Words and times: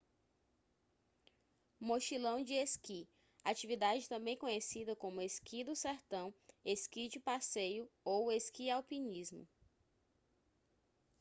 mochilão 1.79 2.43
de 2.43 2.55
esqui 2.55 3.07
atividade 3.43 4.09
também 4.09 4.35
conhecida 4.35 4.95
como 4.95 5.21
esqui 5.21 5.63
do 5.63 5.75
sertão 5.75 6.33
esqui 6.65 7.07
de 7.07 7.19
passeio 7.19 7.87
ou 8.03 8.31
esqui-alpinismo 8.31 9.47